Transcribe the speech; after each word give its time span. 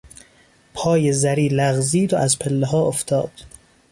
پای 0.73 1.13
زری 1.13 1.47
لغزید 1.49 2.13
و 2.13 2.17
از 2.17 2.39
پلهها 2.39 2.81
افتاد. 2.87 3.31